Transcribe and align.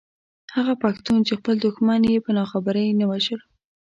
هغه 0.55 0.73
پښتون 0.83 1.19
چې 1.27 1.33
خپل 1.39 1.55
دښمن 1.65 2.01
يې 2.11 2.19
په 2.25 2.31
ناخبرۍ 2.37 2.87
نه 2.99 3.05
وژلو. 3.11 3.45